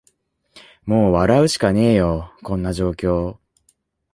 [0.83, 3.37] もう笑うしかねーよ、こんな状況